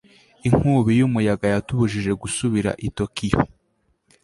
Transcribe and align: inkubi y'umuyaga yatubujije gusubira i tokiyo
inkubi 0.47 0.91
y'umuyaga 0.99 1.45
yatubujije 1.53 2.11
gusubira 2.21 2.71
i 2.87 2.89
tokiyo 2.97 3.39